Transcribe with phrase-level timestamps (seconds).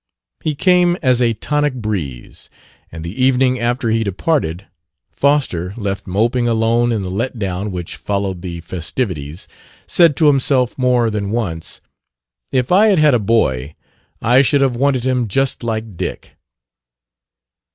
[0.43, 2.49] He came as a tonic breeze;
[2.91, 4.65] and the evening after he departed,
[5.11, 9.47] Foster, left moping alone in the let down which followed the festivities,
[9.85, 11.81] said to himself more than once,
[12.51, 13.75] "If I had had a boy,
[14.23, 16.35] I should have wanted him just like Dick."